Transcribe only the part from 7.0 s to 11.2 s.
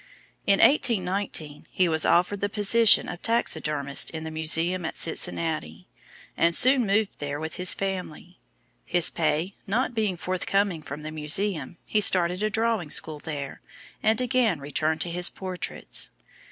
there with his family. His pay not being forthcoming from the